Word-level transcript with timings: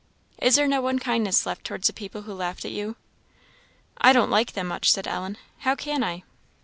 "Is 0.41 0.55
there 0.55 0.67
no 0.67 0.87
unkindness 0.87 1.45
left 1.45 1.63
towards 1.63 1.85
the 1.85 1.93
people 1.93 2.23
who 2.23 2.33
laughed 2.33 2.65
at 2.65 2.71
you?" 2.71 2.95
"I 3.99 4.13
don't 4.13 4.31
like 4.31 4.53
them 4.53 4.65
much," 4.65 4.91
said 4.91 5.05
Ellen 5.05 5.37
"how 5.59 5.75
can 5.75 6.03
I?" 6.03 6.23